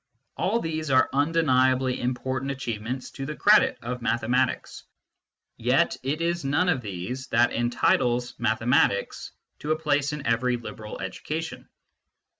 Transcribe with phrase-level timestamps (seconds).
[0.35, 4.85] All these are undeniably important achievements to the credit of mathematics;
[5.57, 10.99] yet it is none of these that entitles mathematics to a place in every liberal
[10.99, 11.69] education.